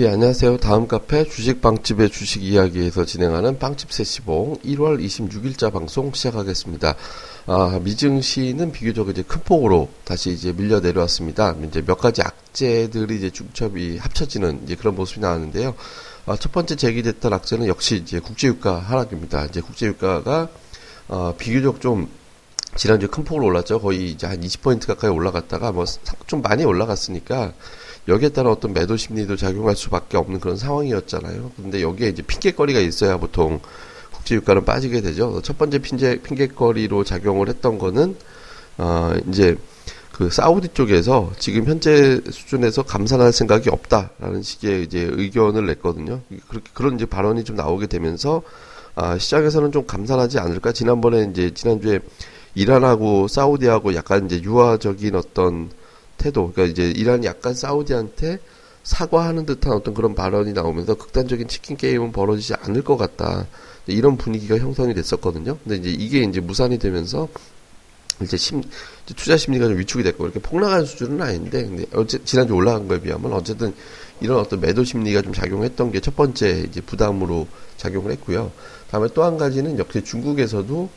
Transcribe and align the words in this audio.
예, 0.00 0.10
안녕하세요. 0.10 0.58
다음 0.58 0.86
카페 0.86 1.24
주식방집의 1.24 2.10
주식 2.10 2.44
이야기에서 2.44 3.04
진행하는 3.04 3.58
빵집 3.58 3.92
세시봉 3.92 4.58
1월 4.64 5.04
26일자 5.04 5.72
방송 5.72 6.12
시작하겠습니다. 6.12 6.94
아, 7.46 7.80
미증시는 7.82 8.70
비교적 8.70 9.08
이제 9.08 9.24
큰 9.26 9.40
폭으로 9.42 9.88
다시 10.04 10.30
이제 10.30 10.52
밀려 10.52 10.78
내려왔습니다. 10.78 11.56
이제 11.66 11.82
몇 11.84 11.96
가지 11.98 12.22
악재들이 12.22 13.16
이제 13.16 13.30
중첩이 13.30 13.98
합쳐지는 13.98 14.60
이제 14.62 14.76
그런 14.76 14.94
모습이 14.94 15.18
나왔는데요. 15.18 15.74
아, 16.26 16.36
첫 16.36 16.52
번째 16.52 16.76
제기됐던 16.76 17.32
악재는 17.32 17.66
역시 17.66 17.96
이제 17.96 18.20
국제유가 18.20 18.78
하락입니다. 18.78 19.46
이제 19.46 19.60
국제유가가 19.60 20.48
어, 21.08 21.34
비교적 21.36 21.80
좀 21.80 22.08
지난주에 22.76 23.08
큰 23.08 23.24
폭으로 23.24 23.46
올랐죠. 23.46 23.80
거의 23.80 24.12
이제 24.12 24.28
한 24.28 24.38
20포인트 24.42 24.86
가까이 24.86 25.10
올라갔다가 25.10 25.72
뭐 25.72 25.86
좀 26.28 26.42
많이 26.42 26.64
올라갔으니까 26.64 27.52
여기에 28.06 28.30
따라 28.30 28.50
어떤 28.50 28.72
매도 28.72 28.96
심리도 28.96 29.36
작용할 29.36 29.76
수밖에 29.76 30.16
없는 30.16 30.40
그런 30.40 30.56
상황이었잖아요. 30.56 31.52
근데 31.56 31.82
여기에 31.82 32.08
이제 32.08 32.22
핑계거리가 32.22 32.80
있어야 32.80 33.16
보통 33.18 33.60
국제유가는 34.12 34.64
빠지게 34.64 35.00
되죠. 35.00 35.40
첫 35.42 35.58
번째 35.58 35.78
핑계, 35.78 36.20
핑계거리로 36.22 37.04
작용을 37.04 37.48
했던 37.48 37.78
거는, 37.78 38.16
어, 38.78 39.14
이제 39.28 39.56
그 40.18 40.30
사우디 40.30 40.70
쪽에서 40.74 41.30
지금 41.38 41.64
현재 41.66 42.20
수준에서 42.28 42.82
감산할 42.82 43.32
생각이 43.32 43.70
없다라는 43.70 44.42
식의 44.42 44.82
이제 44.82 45.08
의견을 45.12 45.66
냈거든요. 45.66 46.22
그렇게 46.48 46.70
그런 46.74 46.96
이제 46.96 47.06
발언이 47.06 47.44
좀 47.44 47.54
나오게 47.54 47.86
되면서 47.86 48.42
아, 48.96 49.16
시장에서는 49.16 49.70
좀 49.70 49.86
감산하지 49.86 50.40
않을까? 50.40 50.72
지난번에 50.72 51.28
이제 51.30 51.54
지난주에 51.54 52.00
이란하고 52.56 53.28
사우디하고 53.28 53.94
약간 53.94 54.26
이제 54.26 54.42
유화적인 54.42 55.14
어떤 55.14 55.70
태도, 56.18 56.52
그러니까 56.52 56.72
이제 56.72 56.90
이란이 56.90 57.26
약간 57.26 57.54
사우디한테 57.54 58.38
사과하는 58.82 59.46
듯한 59.46 59.72
어떤 59.72 59.94
그런 59.94 60.14
발언이 60.14 60.52
나오면서 60.52 60.94
극단적인 60.94 61.48
치킨 61.48 61.76
게임은 61.76 62.12
벌어지지 62.12 62.54
않을 62.54 62.82
것 62.82 62.96
같다. 62.96 63.46
이런 63.86 64.16
분위기가 64.16 64.58
형성이 64.58 64.94
됐었거든요. 64.94 65.58
근데 65.64 65.76
이제 65.76 65.90
이게 65.90 66.20
이제 66.22 66.40
무산이 66.40 66.78
되면서 66.78 67.28
이제 68.22 68.36
심, 68.36 68.58
이제 68.60 69.14
투자 69.14 69.36
심리가 69.36 69.66
좀 69.66 69.78
위축이 69.78 70.02
됐고, 70.02 70.24
이렇게 70.24 70.40
폭락한 70.40 70.84
수준은 70.84 71.22
아닌데, 71.22 71.64
근데 71.64 71.84
어제, 71.94 72.18
지난주 72.24 72.54
올라간 72.54 72.88
거에 72.88 73.00
비하면 73.00 73.32
어쨌든 73.32 73.72
이런 74.20 74.38
어떤 74.38 74.60
매도 74.60 74.84
심리가 74.84 75.22
좀 75.22 75.32
작용했던 75.32 75.92
게 75.92 76.00
첫 76.00 76.16
번째 76.16 76.64
이제 76.68 76.80
부담으로 76.80 77.46
작용을 77.76 78.10
했고요. 78.12 78.50
다음에 78.90 79.08
또 79.14 79.22
한 79.22 79.38
가지는 79.38 79.78
역시 79.78 80.02
중국에서도 80.02 80.88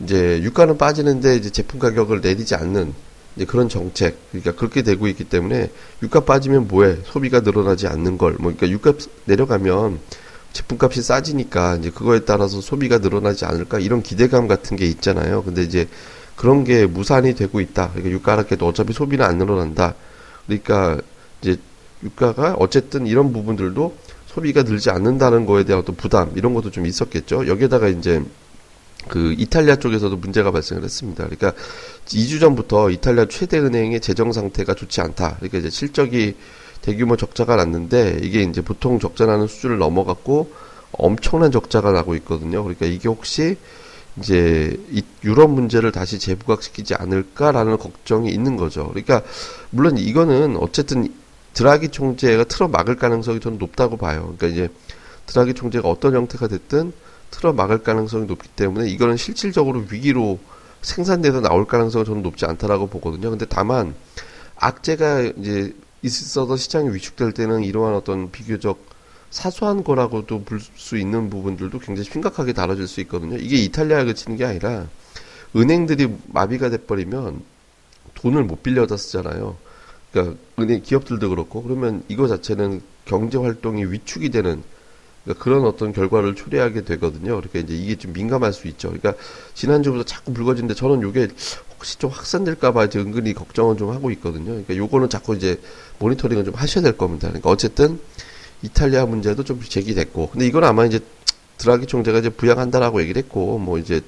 이제 0.00 0.40
유가는 0.42 0.78
빠지는데 0.78 1.36
이제 1.36 1.50
제품 1.50 1.80
가격을 1.80 2.20
내리지 2.20 2.54
않는 2.54 2.94
이제 3.38 3.44
그런 3.44 3.68
정책, 3.68 4.18
그러니까 4.32 4.52
그렇게 4.52 4.82
되고 4.82 5.06
있기 5.06 5.22
때문에 5.22 5.70
유가 6.02 6.20
빠지면 6.20 6.66
뭐해? 6.66 6.96
소비가 7.04 7.38
늘어나지 7.38 7.86
않는 7.86 8.18
걸. 8.18 8.32
뭐 8.32 8.52
그러니까 8.52 8.68
유가 8.68 8.92
내려가면 9.26 10.00
제품값이 10.52 11.02
싸지니까 11.02 11.76
이제 11.76 11.90
그거에 11.90 12.24
따라서 12.24 12.60
소비가 12.60 12.98
늘어나지 12.98 13.44
않을까 13.44 13.78
이런 13.78 14.02
기대감 14.02 14.48
같은 14.48 14.76
게 14.76 14.86
있잖아요. 14.86 15.44
근데 15.44 15.62
이제 15.62 15.86
그런 16.34 16.64
게 16.64 16.86
무산이 16.86 17.36
되고 17.36 17.60
있다. 17.60 17.90
그러니까 17.90 18.10
유가 18.10 18.32
하락해도 18.32 18.66
어차피 18.66 18.92
소비는 18.92 19.24
안 19.24 19.38
늘어난다. 19.38 19.94
그러니까 20.46 21.00
이제 21.40 21.58
유가가 22.02 22.54
어쨌든 22.58 23.06
이런 23.06 23.32
부분들도 23.32 23.96
소비가 24.26 24.64
늘지 24.64 24.90
않는다는 24.90 25.46
거에 25.46 25.62
대한 25.62 25.82
어떤 25.82 25.94
부담 25.94 26.32
이런 26.34 26.54
것도 26.54 26.72
좀 26.72 26.86
있었겠죠. 26.86 27.46
여기에다가 27.46 27.86
이제 27.86 28.20
그 29.08 29.34
이탈리아 29.38 29.76
쪽에서도 29.76 30.16
문제가 30.16 30.50
발생을 30.50 30.84
했습니다. 30.84 31.24
그러니까 31.24 31.52
2주 32.06 32.40
전부터 32.40 32.90
이탈리아 32.90 33.26
최대 33.26 33.58
은행의 33.58 34.00
재정 34.00 34.32
상태가 34.32 34.74
좋지 34.74 35.00
않다. 35.00 35.36
그러니까 35.36 35.58
이제 35.58 35.70
실적이 35.70 36.36
대규모 36.82 37.16
적자가 37.16 37.56
났는데 37.56 38.20
이게 38.22 38.42
이제 38.42 38.60
보통 38.60 38.98
적자 38.98 39.26
나는 39.26 39.46
수준을 39.46 39.78
넘어갔고 39.78 40.52
엄청난 40.92 41.50
적자가 41.50 41.92
나고 41.92 42.14
있거든요. 42.16 42.62
그러니까 42.62 42.86
이게 42.86 43.08
혹시 43.08 43.56
이제 44.18 44.76
이 44.90 45.02
유럽 45.24 45.50
문제를 45.50 45.92
다시 45.92 46.18
재부각시키지 46.18 46.94
않을까라는 46.94 47.78
걱정이 47.78 48.30
있는 48.30 48.56
거죠. 48.56 48.88
그러니까 48.88 49.22
물론 49.70 49.98
이거는 49.98 50.56
어쨌든 50.56 51.12
드라기 51.52 51.88
총재가 51.88 52.44
틀어 52.44 52.68
막을 52.68 52.96
가능성이 52.96 53.40
저는 53.40 53.58
높다고 53.58 53.96
봐요. 53.96 54.34
그러니까 54.36 54.46
이제 54.46 54.72
드라기 55.26 55.54
총재가 55.54 55.88
어떤 55.88 56.14
형태가 56.14 56.48
됐든 56.48 56.92
틀어 57.30 57.52
막을 57.52 57.82
가능성이 57.82 58.26
높기 58.26 58.48
때문에 58.48 58.88
이거는 58.88 59.16
실질적으로 59.16 59.84
위기로 59.90 60.38
생산돼서 60.82 61.40
나올 61.40 61.66
가능성은 61.66 62.04
저는 62.04 62.22
높지 62.22 62.46
않다라고 62.46 62.88
보거든요. 62.88 63.30
근데 63.30 63.46
다만 63.48 63.94
악재가 64.56 65.22
이제 65.38 65.74
있어서 66.02 66.56
시장이 66.56 66.94
위축될 66.94 67.32
때는 67.32 67.64
이러한 67.64 67.94
어떤 67.94 68.30
비교적 68.30 68.84
사소한 69.30 69.84
거라고도 69.84 70.42
볼 70.44 70.60
수 70.60 70.96
있는 70.96 71.28
부분들도 71.28 71.78
굉장히 71.80 72.08
심각하게 72.08 72.52
다뤄질 72.54 72.86
수 72.88 73.00
있거든요. 73.02 73.36
이게 73.36 73.56
이탈리아에 73.56 74.04
그치는 74.04 74.36
게 74.36 74.44
아니라 74.44 74.86
은행들이 75.54 76.08
마비가 76.28 76.70
돼버리면 76.70 77.42
돈을 78.14 78.44
못 78.44 78.62
빌려다 78.62 78.96
쓰잖아요. 78.96 79.56
그러니까 80.12 80.36
은행 80.58 80.82
기업들도 80.82 81.28
그렇고 81.28 81.62
그러면 81.62 82.02
이거 82.08 82.26
자체는 82.26 82.80
경제 83.04 83.36
활동이 83.38 83.84
위축이 83.84 84.30
되는 84.30 84.62
그러니까 85.28 85.44
그런 85.44 85.66
어떤 85.66 85.92
결과를 85.92 86.34
초래하게 86.34 86.84
되거든요. 86.84 87.36
그러니까 87.36 87.58
이제 87.58 87.74
이게 87.74 87.96
좀 87.96 88.14
민감할 88.14 88.54
수 88.54 88.66
있죠. 88.68 88.88
그러니까 88.88 89.12
지난주부터 89.52 90.04
자꾸 90.04 90.32
불거지는데 90.32 90.74
저는 90.74 91.06
이게 91.06 91.28
혹시 91.74 91.98
좀 91.98 92.10
확산될까봐 92.10 92.86
이제 92.86 92.98
은근히 92.98 93.34
걱정은 93.34 93.76
좀 93.76 93.90
하고 93.90 94.10
있거든요. 94.12 94.46
그러니까 94.46 94.74
요거는 94.74 95.10
자꾸 95.10 95.36
이제 95.36 95.60
모니터링을 95.98 96.46
좀 96.46 96.54
하셔야 96.54 96.82
될 96.82 96.96
겁니다. 96.96 97.28
그러니까 97.28 97.50
어쨌든 97.50 98.00
이탈리아 98.62 99.04
문제도 99.04 99.44
좀 99.44 99.60
제기됐고, 99.60 100.30
근데 100.30 100.46
이건 100.46 100.64
아마 100.64 100.86
이제 100.86 100.98
드라기 101.58 101.86
총재가 101.86 102.20
이제 102.20 102.30
부양한다라고 102.30 103.02
얘기를 103.02 103.22
했고, 103.22 103.58
뭐 103.58 103.78
이제 103.78 104.00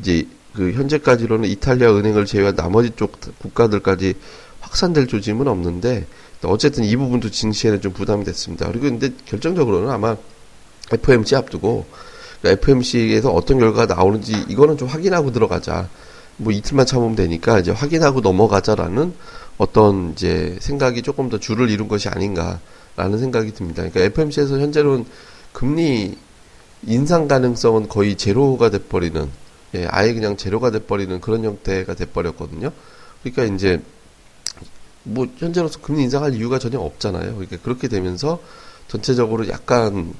이제 0.00 0.26
그 0.54 0.72
현재까지로는 0.72 1.48
이탈리아 1.48 1.92
은행을 1.94 2.26
제외한 2.26 2.54
나머지 2.54 2.90
쪽 2.94 3.18
국가들까지 3.40 4.14
확산될 4.60 5.08
조짐은 5.08 5.48
없는데 5.48 6.06
어쨌든 6.44 6.84
이 6.84 6.94
부분도 6.96 7.30
진시에는 7.30 7.80
좀 7.80 7.92
부담이 7.92 8.24
됐습니다. 8.24 8.66
그리고 8.68 8.84
근데 8.84 9.10
결정적으로는 9.26 9.90
아마 9.90 10.16
FOMC 10.92 11.36
앞두고 11.36 11.86
FOMC에서 12.44 13.30
어떤 13.30 13.58
결과가 13.58 13.94
나오는지 13.94 14.44
이거는 14.48 14.76
좀 14.76 14.88
확인하고 14.88 15.32
들어가자. 15.32 15.88
뭐 16.36 16.52
이틀만 16.52 16.84
참으면 16.84 17.14
되니까 17.14 17.60
이제 17.60 17.70
확인하고 17.70 18.20
넘어가자라는 18.20 19.14
어떤 19.56 20.12
이제 20.12 20.56
생각이 20.60 21.02
조금 21.02 21.28
더 21.28 21.38
줄을 21.38 21.70
이룬 21.70 21.86
것이 21.86 22.08
아닌가라는 22.08 23.18
생각이 23.18 23.52
듭니다. 23.54 23.82
그러니까 23.88 24.00
FOMC에서 24.00 24.58
현재로는 24.58 25.06
금리 25.52 26.18
인상 26.86 27.28
가능성은 27.28 27.88
거의 27.88 28.16
제로가 28.16 28.70
돼버리는 28.70 29.30
예, 29.76 29.86
아예 29.90 30.12
그냥 30.12 30.36
제로가 30.36 30.70
돼버리는 30.70 31.20
그런 31.20 31.44
형태가 31.44 31.94
돼버렸거든요. 31.94 32.70
그러니까 33.22 33.54
이제 33.54 33.80
뭐 35.02 35.26
현재로서 35.36 35.80
금리 35.80 36.02
인상할 36.02 36.34
이유가 36.34 36.58
전혀 36.58 36.78
없잖아요. 36.78 37.34
그러니까 37.34 37.56
그렇게 37.62 37.88
되면서 37.88 38.40
전체적으로 38.88 39.48
약간 39.48 40.14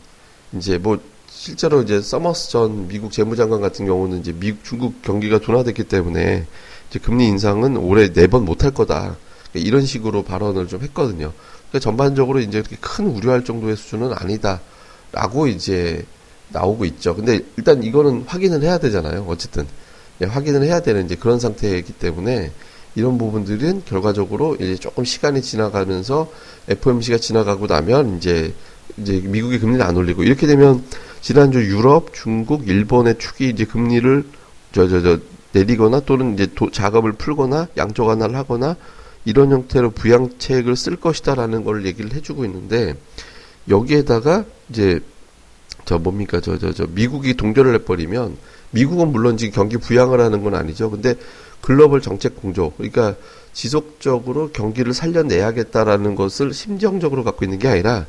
이제 0.56 0.78
뭐 0.78 0.98
실제로 1.28 1.82
이제 1.82 2.00
서머스 2.00 2.50
전 2.50 2.88
미국 2.88 3.12
재무장관 3.12 3.60
같은 3.60 3.87
경우는 3.87 4.20
이제 4.20 4.32
미국 4.32 4.65
중국 4.65 5.03
경기가 5.03 5.38
둔화됐기 5.38 5.84
때문에 5.84 6.47
이제 6.88 6.98
금리 6.98 7.26
인상은 7.26 7.76
올해 7.76 8.12
네 8.12 8.26
번 8.26 8.44
못할 8.44 8.70
거다. 8.70 9.16
그러니까 9.50 9.69
이런 9.69 9.84
식으로 9.84 10.22
발언을 10.22 10.68
좀 10.68 10.83
했거든요. 10.83 11.33
그러니까 11.68 11.78
전반적으로 11.80 12.41
이제 12.41 12.62
그렇게 12.62 12.77
큰 12.80 13.06
우려할 13.09 13.45
정도의 13.45 13.77
수준은 13.77 14.12
아니다라고 14.15 15.47
이제 15.48 16.04
나오고 16.51 16.84
있죠. 16.86 17.15
근데 17.16 17.41
일단 17.56 17.83
이거는 17.83 18.24
확인을 18.27 18.62
해야 18.62 18.78
되잖아요. 18.78 19.27
어쨌든 19.28 19.66
예, 20.21 20.27
확인을 20.27 20.62
해야 20.62 20.80
되는 20.80 21.04
이제 21.04 21.16
그런 21.16 21.41
상태이기 21.41 21.95
때문에 21.95 22.53
이런 22.95 23.18
부분들은 23.18 23.83
결과적으로 23.86 24.54
이제 24.54 24.77
조금 24.77 25.04
시간이 25.04 25.42
지나가면서 25.42 26.30
FOMC가 26.68 27.18
지나가고 27.18 27.66
나면 27.66 28.18
이제 28.18 28.54
이제 28.98 29.20
미국이 29.24 29.58
금리를 29.58 29.84
안 29.84 29.96
올리고 29.96 30.22
이렇게 30.24 30.46
되면 30.46 30.84
지난주 31.20 31.58
유럽, 31.64 32.12
중국, 32.14 32.68
일본의 32.68 33.18
축이 33.18 33.48
이제 33.48 33.64
금리를 33.64 34.24
저 34.72 34.88
저 34.88 35.00
저 35.02 35.18
내리거나 35.52 36.00
또는 36.00 36.34
이제 36.34 36.48
도, 36.54 36.70
작업을 36.70 37.12
풀거나 37.12 37.68
양적 37.76 38.06
완화를 38.06 38.34
하거나 38.36 38.76
이런 39.24 39.52
형태로 39.52 39.92
부양책을 39.92 40.74
쓸 40.76 40.96
것이다라는 40.96 41.62
걸 41.64 41.86
얘기를 41.86 42.12
해주고 42.12 42.44
있는데 42.44 42.94
여기에다가 43.68 44.44
이제 44.68 45.00
저 45.84 45.98
뭡니까 45.98 46.41
저 46.41 46.58
저 46.58 46.72
저 46.72 46.86
미국이 46.88 47.34
동결을 47.34 47.74
해버리면 47.74 48.36
미국은 48.72 49.12
물론 49.12 49.36
지금 49.36 49.54
경기 49.54 49.76
부양을 49.76 50.20
하는 50.20 50.42
건 50.42 50.54
아니죠. 50.56 50.91
근데 50.91 51.14
글로벌 51.60 52.02
정책 52.02 52.36
공조 52.36 52.72
그러니까 52.72 53.14
지속적으로 53.52 54.50
경기를 54.50 54.92
살려내야겠다라는 54.92 56.16
것을 56.16 56.52
심정적으로 56.52 57.22
갖고 57.22 57.44
있는 57.44 57.58
게 57.60 57.68
아니라 57.68 58.06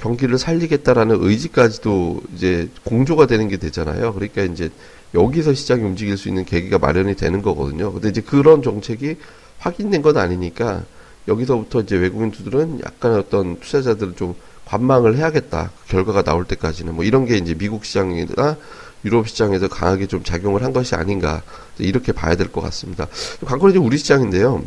경기를 0.00 0.38
살리겠다라는 0.38 1.22
의지까지도 1.22 2.20
이제 2.34 2.68
공조가 2.84 3.26
되는 3.26 3.48
게 3.48 3.56
되잖아요. 3.56 4.12
그러니까 4.14 4.42
이제 4.42 4.70
여기서 5.14 5.54
시장이 5.54 5.82
움직일 5.82 6.16
수 6.16 6.28
있는 6.28 6.44
계기가 6.44 6.78
마련이 6.78 7.14
되는 7.16 7.40
거거든요. 7.40 7.92
근데 7.92 8.08
이제 8.08 8.20
그런 8.20 8.62
정책이 8.62 9.16
확인된 9.58 10.02
건 10.02 10.18
아니니까 10.18 10.82
여기서부터 11.28 11.80
이제 11.80 11.96
외국인 11.96 12.30
투들은 12.30 12.80
약간 12.84 13.14
어떤 13.14 13.58
투자자들을 13.60 14.14
좀 14.16 14.34
관망을 14.66 15.16
해야겠다. 15.16 15.70
그 15.84 15.92
결과가 15.92 16.22
나올 16.22 16.44
때까지는 16.44 16.94
뭐 16.94 17.04
이런 17.04 17.24
게 17.24 17.36
이제 17.36 17.54
미국 17.54 17.84
시장이나 17.84 18.56
유럽 19.04 19.28
시장에서 19.28 19.68
강하게 19.68 20.06
좀 20.06 20.22
작용을 20.24 20.62
한 20.62 20.72
것이 20.72 20.94
아닌가 20.94 21.42
이렇게 21.78 22.12
봐야 22.12 22.34
될 22.34 22.48
것 22.48 22.60
같습니다. 22.62 23.06
관건은 23.44 23.74
이제 23.74 23.78
우리 23.78 23.96
시장인데요. 23.98 24.64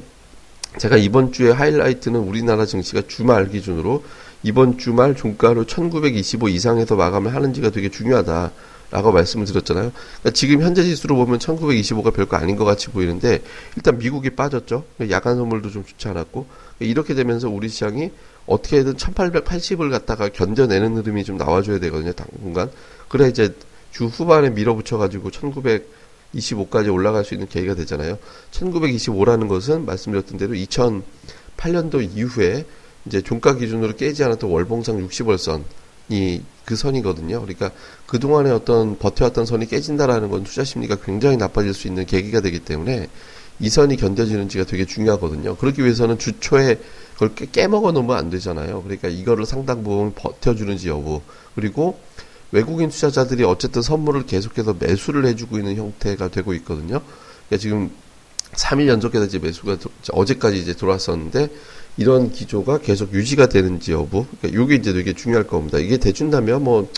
제가 0.77 0.97
이번 0.97 1.31
주에 1.31 1.51
하이라이트는 1.51 2.19
우리나라 2.19 2.65
증시가 2.65 3.01
주말 3.07 3.50
기준으로 3.50 4.03
이번 4.44 4.78
주말 4.78 5.16
종가로 5.16 5.66
1925 5.66 6.50
이상에서 6.50 6.95
마감을 6.95 7.34
하는지가 7.34 7.72
되게 7.72 7.89
중요하다. 7.89 8.51
라고 8.89 9.12
말씀을 9.12 9.45
드렸잖아요. 9.45 9.92
그러니까 9.92 10.30
지금 10.31 10.62
현재 10.62 10.81
지수로 10.81 11.18
보면 11.18 11.39
1925가 11.39 12.13
별거 12.13 12.38
아닌 12.38 12.56
것 12.56 12.63
같이 12.63 12.88
보이는데 12.88 13.42
일단 13.75 13.98
미국이 13.98 14.30
빠졌죠. 14.30 14.86
야간 15.10 15.36
선물도 15.36 15.72
좀 15.72 15.84
좋지 15.84 16.07
않았고 16.07 16.48
이렇게 16.80 17.13
되면서 17.13 17.50
우리 17.50 17.68
시장이 17.68 18.12
어떻게든 18.45 18.94
1880을 18.94 19.92
갖다가 19.92 20.30
견뎌내는 20.30 20.95
흐름이 20.95 21.25
좀 21.25 21.36
나와줘야 21.36 21.80
되거든요. 21.80 22.13
당분간. 22.13 22.72
그래 23.10 23.28
이제 23.28 23.54
주 23.92 24.06
후반에 24.06 24.51
밀어붙여가지고 24.51 25.31
1925까지 25.31 26.94
올라갈 26.94 27.25
수 27.25 27.34
있는 27.34 27.50
계기가 27.50 27.75
되잖아요. 27.75 28.18
1925라는 28.51 29.50
것은 29.50 29.86
말씀드렸던 29.86 30.38
대로 30.38 30.54
2008년도 30.54 32.10
이후에 32.16 32.66
이제 33.07 33.21
종가 33.21 33.56
기준으로 33.56 33.95
깨지 33.95 34.24
않았던 34.24 34.50
월봉상 34.50 35.07
60월선이 35.07 36.42
그 36.65 36.75
선이거든요. 36.75 37.42
그러니까 37.42 37.71
그동안에 38.06 38.51
어떤 38.51 39.00
버텨왔던 39.00 39.45
선이 39.45 39.68
깨진다라는 39.68 40.30
건 40.30 40.44
투자 40.44 40.63
심리가 40.63 40.98
굉장히 40.98 41.38
나빠질 41.38 41.74
수 41.74 41.88
있는 41.88 42.06
계기가 42.06 42.42
되기 42.42 42.59
때문에 42.59 43.07
이 43.59 43.69
선이 43.69 43.95
견뎌지는지가 43.95 44.65
되게 44.65 44.86
중요하거든요. 44.86 45.56
그렇기 45.56 45.83
위해서는 45.83 46.19
주초에 46.19 46.80
그걸 47.13 47.33
깨, 47.33 47.68
먹어 47.68 47.92
놓으면 47.92 48.15
안 48.15 48.30
되잖아요. 48.30 48.83
그러니까 48.83 49.07
이거를 49.07 49.45
상당 49.45 49.83
부분 49.83 50.13
버텨주는지 50.13 50.89
여부. 50.89 51.21
그리고 51.56 52.00
외국인 52.51 52.89
투자자들이 52.89 53.44
어쨌든 53.44 53.81
선물을 53.81 54.25
계속해서 54.25 54.75
매수를 54.80 55.25
해주고 55.25 55.57
있는 55.57 55.75
형태가 55.75 56.27
되고 56.27 56.53
있거든요. 56.56 57.01
그러니까 57.48 57.57
지금 57.60 57.89
3일 58.53 58.88
연속해서 58.88 59.25
이제 59.25 59.39
매수가 59.39 59.77
어제까지 60.11 60.57
이제 60.59 60.73
들어왔었는데 60.73 61.49
이런 61.97 62.31
기조가 62.31 62.79
계속 62.79 63.13
유지가 63.13 63.47
되는지 63.47 63.91
여부. 63.91 64.25
그러니까 64.39 64.63
이게 64.63 64.75
이제 64.75 64.94
되게 64.94 65.13
중요할 65.13 65.47
겁니다. 65.47 65.79
이게 65.79 65.97
돼준다면 65.97 66.63
뭐 66.63 66.89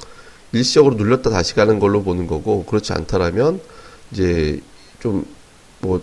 일시적으로 0.51 0.95
눌렸다 0.95 1.29
다시 1.29 1.55
가는 1.55 1.79
걸로 1.79 2.03
보는 2.03 2.27
거고 2.27 2.65
그렇지 2.65 2.93
않다라면 2.93 3.61
이제 4.11 4.61
좀 4.99 5.25
뭐 5.81 6.01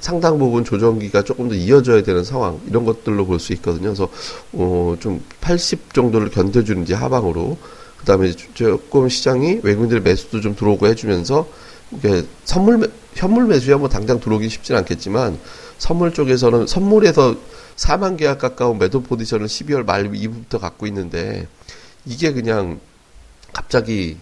상당 0.00 0.38
부분 0.38 0.64
조정기가 0.64 1.22
조금 1.22 1.48
더 1.48 1.54
이어져야 1.54 2.02
되는 2.02 2.24
상황 2.24 2.60
이런 2.68 2.84
것들로 2.84 3.24
볼 3.26 3.38
수 3.38 3.52
있거든요. 3.54 3.94
그래서 3.94 4.08
어 4.52 4.96
좀 5.00 5.22
80 5.40 5.94
정도를 5.94 6.30
견뎌주는지 6.30 6.92
하방으로 6.94 7.56
그다음에 7.98 8.32
조금 8.32 9.08
시장이 9.08 9.60
외국인들의 9.62 10.02
매수도 10.02 10.40
좀 10.40 10.54
들어오고 10.56 10.86
해주면서 10.88 11.48
이게 11.92 12.24
선물 12.44 12.78
매, 12.78 12.86
현물 13.14 13.46
매수야 13.46 13.76
뭐 13.76 13.88
당장 13.88 14.20
들어오기 14.20 14.48
쉽진 14.48 14.76
않겠지만 14.76 15.38
선물 15.78 16.12
쪽에서는 16.12 16.66
선물에서 16.66 17.36
4만 17.76 18.16
계약 18.16 18.38
가까운 18.38 18.78
매도 18.78 19.02
포지션을 19.02 19.46
12월 19.46 19.84
말 19.84 20.14
이후부터 20.14 20.58
갖고 20.58 20.86
있는데 20.86 21.46
이게 22.04 22.32
그냥 22.32 22.80
갑자기 23.52 24.16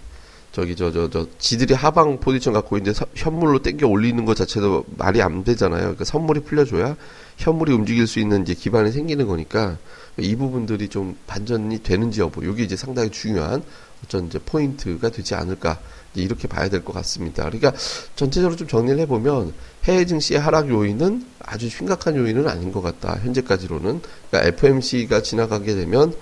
저기 0.52 0.74
저 0.74 0.90
저 0.90 1.08
저 1.08 1.26
지들이 1.38 1.74
하방 1.74 2.18
포지션 2.20 2.52
갖고 2.52 2.76
있는데 2.76 2.98
서, 2.98 3.06
현물로 3.14 3.62
땡겨 3.62 3.86
올리는 3.86 4.24
것 4.24 4.36
자체도 4.36 4.84
말이 4.96 5.22
안 5.22 5.44
되잖아요. 5.44 5.80
그러니까 5.80 6.04
선물이 6.04 6.40
풀려줘야 6.40 6.96
현물이 7.36 7.72
움직일 7.72 8.06
수 8.06 8.18
있는 8.18 8.42
이제 8.42 8.54
기반이 8.54 8.90
생기는 8.92 9.26
거니까 9.26 9.78
이 10.18 10.34
부분들이 10.36 10.88
좀 10.88 11.16
반전이 11.26 11.82
되는지 11.82 12.20
여부, 12.20 12.44
이게 12.44 12.64
이제 12.64 12.76
상당히 12.76 13.10
중요한 13.10 13.62
어떤 14.04 14.26
이제 14.26 14.38
포인트가 14.44 15.08
되지 15.10 15.34
않을까 15.34 15.78
이렇게 16.14 16.48
봐야 16.48 16.68
될 16.68 16.82
것 16.82 16.92
같습니다. 16.94 17.44
그러니까 17.44 17.72
전체적으로 18.16 18.56
좀 18.56 18.66
정리를 18.66 18.98
해보면 19.00 19.52
해외 19.84 20.04
증시의 20.04 20.40
하락 20.40 20.68
요인은 20.68 21.24
아주 21.40 21.68
심각한 21.68 22.16
요인은 22.16 22.48
아닌 22.48 22.72
것 22.72 22.82
같다. 22.82 23.18
현재까지로는 23.22 24.00
그러니까 24.30 24.48
FMC가 24.48 25.22
지나가게 25.22 25.74
되면 25.76 26.12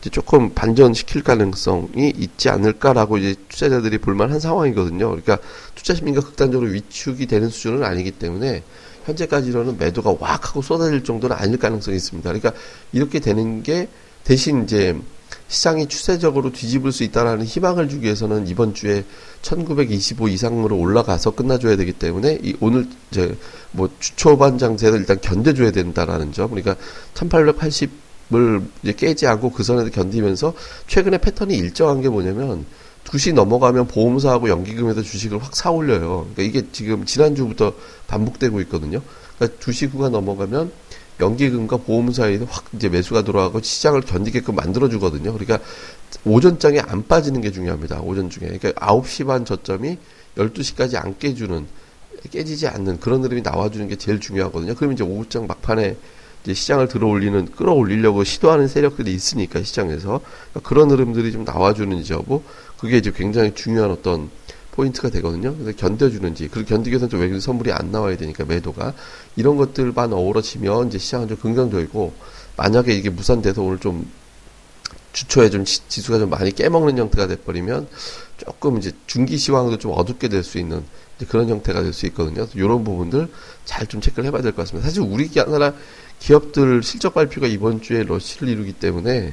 이제 0.00 0.10
조금 0.10 0.54
반전시킬 0.54 1.22
가능성이 1.22 2.12
있지 2.16 2.48
않을까라고 2.48 3.18
이제 3.18 3.34
투자자들이 3.48 3.98
볼만한 3.98 4.38
상황이거든요. 4.40 5.08
그러니까 5.08 5.38
투자 5.74 5.94
심리가 5.94 6.20
극단적으로 6.20 6.70
위축이 6.70 7.26
되는 7.26 7.48
수준은 7.48 7.82
아니기 7.82 8.12
때문에 8.12 8.62
현재까지로는 9.06 9.78
매도가 9.78 10.16
왁 10.20 10.48
하고 10.48 10.62
쏟아질 10.62 11.02
정도는 11.02 11.36
아닐 11.36 11.58
가능성이 11.58 11.96
있습니다. 11.96 12.28
그러니까 12.28 12.52
이렇게 12.92 13.20
되는 13.20 13.62
게 13.62 13.88
대신 14.24 14.64
이제 14.64 14.96
시장이 15.48 15.88
추세적으로 15.88 16.52
뒤집을 16.52 16.92
수 16.92 17.04
있다라는 17.04 17.44
희망을 17.44 17.88
주기 17.88 18.04
위해서는 18.04 18.46
이번 18.46 18.74
주에 18.74 19.04
1925 19.42 20.28
이상으로 20.28 20.76
올라가서 20.76 21.32
끝나줘야 21.32 21.76
되기 21.76 21.92
때문에 21.92 22.38
이 22.42 22.54
오늘 22.60 22.86
이제 23.10 23.36
뭐 23.72 23.88
주초반 23.98 24.58
장세를 24.58 25.00
일단 25.00 25.20
견뎌줘야 25.20 25.70
된다라는 25.70 26.32
점. 26.32 26.50
그러니까 26.50 26.76
1880 27.14 28.07
을 28.34 28.62
깨지 28.96 29.26
않고 29.26 29.52
그 29.52 29.62
선에서 29.62 29.90
견디면서 29.90 30.52
최근에 30.86 31.16
패턴이 31.18 31.56
일정한 31.56 32.02
게 32.02 32.10
뭐냐면 32.10 32.66
2시 33.04 33.32
넘어가면 33.32 33.88
보험사하고 33.88 34.50
연기금에서 34.50 35.00
주식을 35.02 35.42
확 35.42 35.56
사 35.56 35.70
올려요. 35.70 36.28
그러니까 36.34 36.42
이게 36.42 36.68
지금 36.70 37.06
지난주부터 37.06 37.72
반복되고 38.06 38.60
있거든요. 38.62 39.00
그러니까 39.38 39.58
2시 39.60 39.90
구가 39.90 40.10
넘어가면 40.10 40.70
연기금과 41.20 41.78
보험사에서 41.78 42.44
확 42.44 42.66
이제 42.74 42.88
매수가 42.88 43.22
들어가고 43.22 43.62
시장을 43.62 44.02
견디게끔 44.02 44.54
만들어주거든요. 44.54 45.32
그러니까 45.32 45.58
오전장에 46.24 46.80
안 46.80 47.06
빠지는 47.06 47.40
게 47.40 47.50
중요합니다. 47.50 48.00
오전 48.02 48.30
중에. 48.30 48.46
그러니까 48.46 48.72
9시 48.72 49.26
반 49.26 49.44
저점이 49.44 49.98
12시까지 50.36 51.02
안 51.02 51.18
깨주는, 51.18 51.66
깨지지 52.30 52.68
않는 52.68 53.00
그런 53.00 53.24
흐름이 53.24 53.42
나와주는 53.42 53.88
게 53.88 53.96
제일 53.96 54.20
중요하거든요. 54.20 54.74
그러면 54.74 54.94
이제 54.94 55.02
오후장 55.02 55.46
막판에 55.46 55.96
시장을 56.54 56.88
들어올리는, 56.88 57.46
끌어올리려고 57.52 58.24
시도하는 58.24 58.68
세력들이 58.68 59.12
있으니까 59.12 59.62
시장에서. 59.62 60.20
그러니까 60.52 60.68
그런 60.68 60.90
흐름들이 60.90 61.32
좀 61.32 61.44
나와주는지 61.44 62.12
여부. 62.12 62.42
그게 62.78 62.98
이제 62.98 63.12
굉장히 63.14 63.54
중요한 63.54 63.90
어떤 63.90 64.30
포인트가 64.72 65.10
되거든요. 65.10 65.56
그래서 65.56 65.76
견뎌주는지, 65.76 66.48
그리고 66.48 66.68
견디기 66.68 66.92
위해서는 66.92 67.10
좀 67.10 67.20
외국인 67.20 67.40
선물이 67.40 67.72
안 67.72 67.90
나와야 67.90 68.16
되니까 68.16 68.44
매도가 68.44 68.94
이런 69.34 69.56
것들만 69.56 70.12
어우러지면 70.12 70.88
이제 70.88 70.98
시장은 70.98 71.26
좀 71.28 71.36
긍정적이고 71.38 72.12
만약에 72.56 72.94
이게 72.94 73.10
무산돼서 73.10 73.60
오늘 73.62 73.78
좀 73.78 74.08
주초에 75.12 75.50
좀 75.50 75.64
지수가 75.64 76.20
좀 76.20 76.30
많이 76.30 76.52
깨먹는 76.52 76.96
형태가 76.96 77.26
돼버리면 77.26 77.88
조금 78.36 78.78
이제 78.78 78.92
중기 79.08 79.36
시황도 79.36 79.78
좀 79.78 79.92
어둡게 79.96 80.28
될 80.28 80.44
수 80.44 80.58
있는 80.58 80.84
그런 81.28 81.48
형태가 81.48 81.82
될 81.82 81.92
수 81.92 82.06
있거든요. 82.06 82.46
이런 82.54 82.84
부분들 82.84 83.28
잘 83.64 83.88
좀 83.88 84.00
체크를 84.00 84.26
해봐야 84.26 84.42
될 84.42 84.52
것 84.52 84.62
같습니다. 84.62 84.88
사실 84.88 85.02
우리나라 85.02 85.74
기업들 86.18 86.82
실적 86.82 87.14
발표가 87.14 87.46
이번 87.46 87.80
주에 87.80 88.02
러시를 88.02 88.48
이루기 88.48 88.72
때문에 88.72 89.32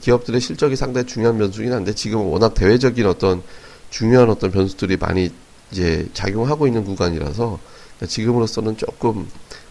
기업들의 0.00 0.40
실적이 0.40 0.76
상당히 0.76 1.06
중요한 1.06 1.38
변수긴 1.38 1.72
한데 1.72 1.94
지금은 1.94 2.26
워낙 2.26 2.54
대외적인 2.54 3.06
어떤 3.06 3.42
중요한 3.90 4.30
어떤 4.30 4.50
변수들이 4.50 4.96
많이 4.96 5.30
이제 5.70 6.08
작용하고 6.14 6.66
있는 6.66 6.84
구간이라서 6.84 7.58
지금으로서는 8.06 8.76
조금 8.76 9.28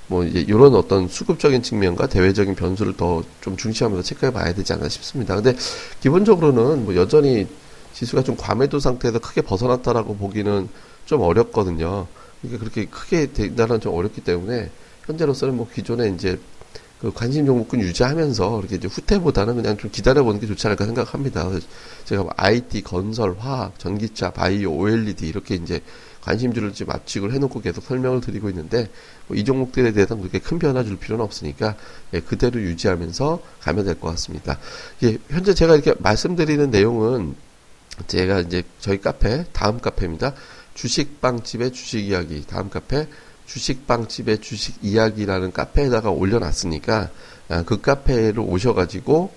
뭐 0.08 0.24
이제 0.26 0.42
이런 0.42 0.76
어떤 0.76 1.08
수급적인 1.08 1.64
측면과 1.64 2.08
대외적인 2.08 2.56
변수를 2.56 2.98
더 2.98 3.24
좀 3.42 3.58
중시하면서 3.58 4.04
체크해 4.04 4.32
봐야 4.32 4.54
되지 4.54 4.74
않나 4.74 4.88
싶습니다. 4.88 5.36
근데 5.36 5.56
기본적으로는 6.02 6.86
뭐 6.86 6.96
여전히 6.96 7.48
지수가 7.94 8.24
좀 8.24 8.38
과매도 8.38 8.80
상태에서 8.80 9.20
크게 9.20 9.42
벗어났다라고 9.42 10.16
보기는 10.16 10.70
좀 11.06 11.22
어렵거든요. 11.22 12.08
그러니까 12.42 12.60
그렇게 12.60 12.86
크게 12.86 13.34
된다는 13.34 13.80
좀 13.80 13.94
어렵기 13.94 14.22
때문에 14.22 14.70
현재로서는 15.12 15.56
뭐 15.58 15.68
기존에 15.74 16.10
이제 16.10 16.40
그 17.00 17.12
관심 17.12 17.46
종목군 17.48 17.82
유지하면서 17.82 18.60
이렇게 18.60 18.76
이제 18.76 18.88
후퇴보다는 18.88 19.56
그냥 19.56 19.76
좀 19.78 19.90
기다려보는 19.90 20.40
게 20.40 20.46
좋지 20.46 20.68
않을까 20.68 20.86
생각합니다. 20.86 21.50
제가 22.06 22.24
뭐 22.24 22.32
IT, 22.38 22.84
건설, 22.84 23.36
화학, 23.40 23.78
전기차, 23.80 24.32
바이오, 24.32 24.72
OLED 24.72 25.28
이렇게 25.28 25.56
이제 25.56 25.82
관심주를 26.22 26.74
지금 26.74 26.94
압축을 26.94 27.34
해놓고 27.34 27.62
계속 27.62 27.84
설명을 27.84 28.22
드리고 28.22 28.50
있는데 28.50 28.88
뭐 29.28 29.36
이 29.36 29.44
종목들에 29.44 29.94
대해서는 29.94 30.22
그렇게 30.22 30.38
큰 30.38 30.60
변화 30.60 30.84
줄 30.84 30.98
필요는 31.00 31.26
없으니까 31.26 31.76
예, 32.14 32.20
그대로 32.20 32.62
유지하면서 32.62 33.42
가면 33.62 33.86
될 33.86 33.96
것 34.00 34.10
같습니다. 34.10 34.60
예, 35.02 35.18
현재 35.30 35.56
제가 35.56 35.74
이렇게 35.74 35.96
말씀드리는 35.98 36.70
내용은 36.70 37.36
제가 38.06 38.42
이제 38.42 38.62
저희 38.80 39.02
카페 39.02 39.46
다음 39.52 39.80
카페입니다. 39.80 40.36
주식빵집의 40.76 41.72
주식 41.74 42.00
이야기 42.08 42.46
다음 42.46 42.70
카페 42.70 43.08
주식빵집의 43.52 44.40
주식 44.40 44.78
이야기라는 44.82 45.52
카페에다가 45.52 46.10
올려놨으니까 46.10 47.10
아, 47.50 47.64
그 47.64 47.82
카페로 47.82 48.44
오셔가지고 48.46 49.32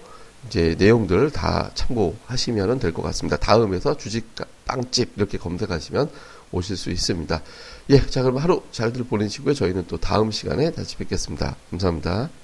이제 0.46 0.76
내용들 0.78 1.30
다 1.30 1.70
참고하시면 1.74 2.78
될 2.78 2.92
것 2.92 3.02
같습니다. 3.02 3.36
다음에서 3.36 3.96
주식빵집 3.96 5.14
이렇게 5.16 5.36
검색하시면 5.38 6.10
오실 6.52 6.76
수 6.76 6.90
있습니다. 6.90 7.42
예, 7.90 8.06
자 8.06 8.22
그럼 8.22 8.38
하루 8.38 8.62
잘들 8.70 9.04
보내시고요. 9.04 9.54
저희는 9.54 9.86
또 9.88 9.96
다음 9.96 10.30
시간에 10.30 10.70
다시 10.70 10.96
뵙겠습니다. 10.96 11.56
감사합니다. 11.70 12.43